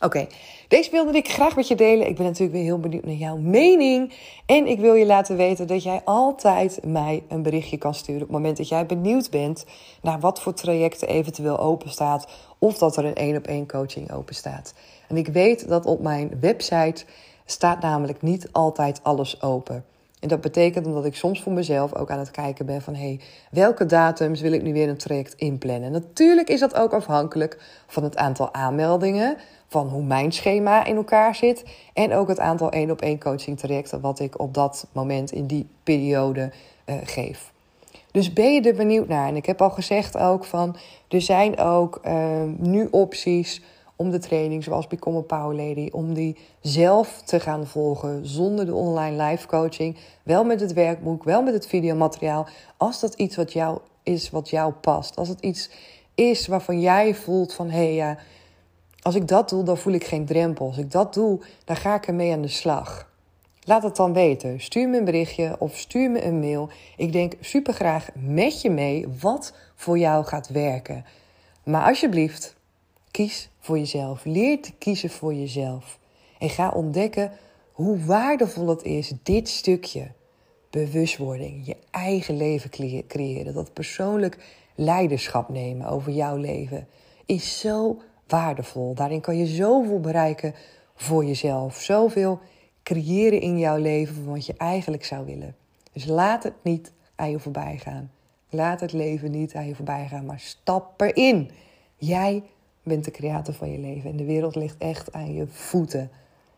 Oké, 0.00 0.26
deze 0.68 0.90
wilde 0.90 1.16
ik 1.16 1.28
graag 1.28 1.56
met 1.56 1.68
je 1.68 1.74
delen. 1.74 2.08
Ik 2.08 2.16
ben 2.16 2.24
natuurlijk 2.24 2.52
weer 2.52 2.64
heel 2.64 2.78
benieuwd 2.78 3.04
naar 3.04 3.14
jouw 3.14 3.36
mening. 3.36 4.12
En 4.46 4.66
ik 4.66 4.80
wil 4.80 4.94
je 4.94 5.06
laten 5.06 5.36
weten 5.36 5.66
dat 5.66 5.82
jij 5.82 6.00
altijd 6.04 6.80
mij 6.84 7.22
een 7.28 7.42
berichtje 7.42 7.76
kan 7.76 7.94
sturen. 7.94 8.22
Op 8.22 8.28
het 8.28 8.36
moment 8.36 8.56
dat 8.56 8.68
jij 8.68 8.86
benieuwd 8.86 9.30
bent 9.30 9.64
naar 10.02 10.20
wat 10.20 10.40
voor 10.40 10.54
trajecten 10.54 11.08
eventueel 11.08 11.58
open 11.58 11.90
staat. 11.90 12.28
Of 12.58 12.78
dat 12.78 12.96
er 12.96 13.04
een 13.04 13.14
één 13.14 13.36
op 13.36 13.46
één 13.46 13.66
coaching 13.66 14.12
open 14.12 14.34
staat. 14.34 14.74
En 15.08 15.16
ik 15.16 15.28
weet 15.28 15.68
dat 15.68 15.86
op 15.86 16.00
mijn 16.00 16.38
website 16.40 17.04
staat 17.44 17.80
namelijk 17.80 18.22
niet 18.22 18.48
altijd 18.52 19.00
alles 19.02 19.42
open. 19.42 19.84
En 20.20 20.28
dat 20.28 20.40
betekent 20.40 20.86
omdat 20.86 21.04
ik 21.04 21.16
soms 21.16 21.42
voor 21.42 21.52
mezelf 21.52 21.94
ook 21.94 22.10
aan 22.10 22.18
het 22.18 22.30
kijken 22.30 22.66
ben 22.66 22.82
van... 22.82 22.94
hey, 22.94 23.20
welke 23.50 23.86
datums 23.86 24.40
wil 24.40 24.52
ik 24.52 24.62
nu 24.62 24.72
weer 24.72 24.88
een 24.88 24.96
traject 24.96 25.34
inplannen? 25.34 25.92
Natuurlijk 25.92 26.48
is 26.48 26.60
dat 26.60 26.74
ook 26.74 26.92
afhankelijk 26.92 27.58
van 27.86 28.02
het 28.02 28.16
aantal 28.16 28.54
aanmeldingen... 28.54 29.36
van 29.68 29.88
hoe 29.88 30.02
mijn 30.02 30.32
schema 30.32 30.84
in 30.84 30.96
elkaar 30.96 31.34
zit... 31.34 31.64
en 31.92 32.12
ook 32.12 32.28
het 32.28 32.40
aantal 32.40 32.70
één-op-één 32.70 33.18
coaching 33.18 33.58
trajecten... 33.58 34.00
wat 34.00 34.20
ik 34.20 34.40
op 34.40 34.54
dat 34.54 34.86
moment 34.92 35.32
in 35.32 35.46
die 35.46 35.68
periode 35.82 36.52
uh, 36.86 36.94
geef. 37.04 37.52
Dus 38.10 38.32
ben 38.32 38.54
je 38.54 38.60
er 38.60 38.74
benieuwd 38.74 39.08
naar? 39.08 39.28
En 39.28 39.36
ik 39.36 39.46
heb 39.46 39.62
al 39.62 39.70
gezegd 39.70 40.16
ook 40.18 40.44
van... 40.44 40.76
er 41.08 41.22
zijn 41.22 41.58
ook 41.58 42.00
uh, 42.04 42.42
nu 42.58 42.88
opties 42.90 43.62
om 43.96 44.10
de 44.10 44.18
training 44.18 44.64
zoals 44.64 44.86
Become 44.86 45.18
a 45.18 45.20
Power 45.20 45.56
Lady, 45.56 45.88
om 45.92 46.14
die 46.14 46.36
zelf 46.60 47.22
te 47.24 47.40
gaan 47.40 47.66
volgen 47.66 48.26
zonder 48.26 48.66
de 48.66 48.74
online 48.74 49.22
live 49.22 49.46
coaching. 49.46 49.96
Wel 50.22 50.44
met 50.44 50.60
het 50.60 50.72
werkboek, 50.72 51.24
wel 51.24 51.42
met 51.42 51.54
het 51.54 51.66
videomateriaal. 51.66 52.46
Als 52.76 53.00
dat 53.00 53.14
iets 53.14 53.36
wat 53.36 53.52
jou 53.52 53.78
is, 54.02 54.30
wat 54.30 54.50
jou 54.50 54.72
past. 54.72 55.16
Als 55.16 55.28
het 55.28 55.40
iets 55.40 55.70
is 56.14 56.46
waarvan 56.46 56.80
jij 56.80 57.14
voelt 57.14 57.54
van 57.54 57.70
hé 57.70 57.84
hey, 57.84 57.94
ja, 57.94 58.18
Als 59.02 59.14
ik 59.14 59.28
dat 59.28 59.48
doe, 59.48 59.62
dan 59.62 59.78
voel 59.78 59.92
ik 59.92 60.04
geen 60.04 60.26
drempel. 60.26 60.66
Als 60.66 60.78
ik 60.78 60.90
dat 60.90 61.14
doe, 61.14 61.40
dan 61.64 61.76
ga 61.76 61.94
ik 61.94 62.06
ermee 62.06 62.32
aan 62.32 62.42
de 62.42 62.48
slag. 62.48 63.10
Laat 63.64 63.82
het 63.82 63.96
dan 63.96 64.12
weten. 64.12 64.60
Stuur 64.60 64.88
me 64.88 64.98
een 64.98 65.04
berichtje 65.04 65.56
of 65.58 65.76
stuur 65.76 66.10
me 66.10 66.24
een 66.24 66.40
mail. 66.40 66.68
Ik 66.96 67.12
denk 67.12 67.32
super 67.40 67.74
graag 67.74 68.08
met 68.14 68.60
je 68.60 68.70
mee 68.70 69.06
wat 69.20 69.54
voor 69.74 69.98
jou 69.98 70.24
gaat 70.24 70.48
werken. 70.48 71.04
Maar 71.64 71.86
alsjeblieft, 71.86 72.56
kies 73.10 73.50
voor 73.66 73.78
jezelf. 73.78 74.24
Leer 74.24 74.62
te 74.62 74.72
kiezen 74.78 75.10
voor 75.10 75.34
jezelf. 75.34 75.98
En 76.38 76.50
ga 76.50 76.70
ontdekken 76.70 77.32
hoe 77.72 78.04
waardevol 78.04 78.68
het 78.68 78.82
is, 78.82 79.12
dit 79.22 79.48
stukje. 79.48 80.10
Bewustwording, 80.70 81.66
je 81.66 81.76
eigen 81.90 82.36
leven 82.36 82.70
creëren. 83.06 83.54
Dat 83.54 83.72
persoonlijk 83.72 84.38
leiderschap 84.74 85.48
nemen 85.48 85.86
over 85.86 86.12
jouw 86.12 86.36
leven 86.36 86.88
is 87.26 87.60
zo 87.60 88.00
waardevol. 88.26 88.94
Daarin 88.94 89.20
kan 89.20 89.36
je 89.36 89.46
zoveel 89.46 90.00
bereiken 90.00 90.54
voor 90.94 91.24
jezelf. 91.24 91.80
Zoveel 91.80 92.40
creëren 92.82 93.40
in 93.40 93.58
jouw 93.58 93.76
leven 93.76 94.26
wat 94.26 94.46
je 94.46 94.54
eigenlijk 94.56 95.04
zou 95.04 95.26
willen. 95.26 95.56
Dus 95.92 96.04
laat 96.04 96.42
het 96.42 96.54
niet 96.62 96.92
aan 97.14 97.30
je 97.30 97.38
voorbij 97.38 97.78
gaan. 97.78 98.10
Laat 98.50 98.80
het 98.80 98.92
leven 98.92 99.30
niet 99.30 99.54
aan 99.54 99.66
je 99.66 99.74
voorbij 99.74 100.06
gaan, 100.08 100.26
maar 100.26 100.40
stap 100.40 101.00
erin. 101.00 101.50
Jij 101.96 102.42
bent 102.86 103.04
de 103.04 103.10
creator 103.10 103.54
van 103.54 103.72
je 103.72 103.78
leven 103.78 104.10
en 104.10 104.16
de 104.16 104.24
wereld 104.24 104.56
ligt 104.56 104.78
echt 104.78 105.12
aan 105.12 105.34
je 105.34 105.46
voeten. 105.46 106.10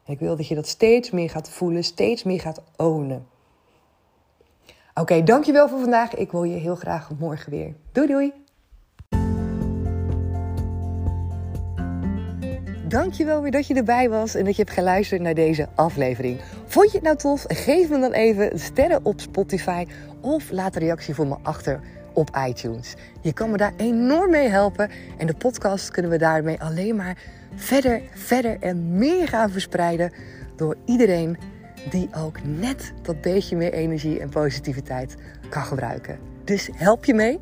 En 0.05 0.13
ik 0.13 0.19
wil 0.19 0.37
dat 0.37 0.49
je 0.49 0.55
dat 0.55 0.67
steeds 0.67 1.11
meer 1.11 1.31
gaat 1.31 1.51
voelen, 1.51 1.85
steeds 1.85 2.23
meer 2.23 2.41
gaat 2.41 2.63
ownen. 2.77 3.27
Oké, 4.95 5.23
dankjewel 5.23 5.69
voor 5.69 5.81
vandaag. 5.81 6.15
Ik 6.15 6.31
wil 6.31 6.45
je 6.45 6.57
heel 6.57 6.75
graag 6.75 7.11
morgen 7.19 7.51
weer. 7.51 7.75
Doei 7.93 8.07
doei! 8.07 8.33
Dankjewel 12.89 13.43
weer 13.43 13.51
dat 13.51 13.67
je 13.67 13.75
erbij 13.75 14.09
was 14.09 14.35
en 14.35 14.45
dat 14.45 14.57
je 14.57 14.63
hebt 14.63 14.75
geluisterd 14.75 15.21
naar 15.21 15.35
deze 15.35 15.69
aflevering. 15.75 16.41
Vond 16.67 16.91
je 16.91 16.97
het 16.97 17.07
nou 17.07 17.17
tof? 17.17 17.45
Geef 17.49 17.91
me 17.91 17.99
dan 17.99 18.13
even 18.13 18.59
sterren 18.59 19.05
op 19.05 19.21
Spotify 19.21 19.87
of 20.21 20.51
laat 20.51 20.75
een 20.75 20.83
reactie 20.83 21.15
voor 21.15 21.27
me 21.27 21.37
achter 21.43 21.81
op 22.19 22.37
iTunes. 22.49 22.95
Je 23.21 23.33
kan 23.33 23.51
me 23.51 23.57
daar 23.57 23.73
enorm 23.77 24.31
mee 24.31 24.49
helpen 24.49 24.91
en 25.19 25.27
de 25.27 25.35
podcast 25.35 25.91
kunnen 25.91 26.11
we 26.11 26.19
daarmee 26.19 26.61
alleen 26.61 26.97
maar 26.97 27.17
verder, 27.55 28.03
verder 28.15 28.57
en 28.61 28.99
meer 28.99 29.29
gaan 29.29 29.51
verspreiden 29.51 30.13
door 30.57 30.77
iedereen 30.85 31.37
die 31.91 32.09
ook 32.17 32.39
net 32.45 32.93
dat 33.03 33.21
beetje 33.21 33.57
meer 33.57 33.73
energie 33.73 34.21
en 34.21 34.29
positiviteit 34.29 35.17
kan 35.49 35.63
gebruiken. 35.63 36.19
Dus 36.45 36.69
help 36.73 37.05
je 37.05 37.15
mee? 37.15 37.39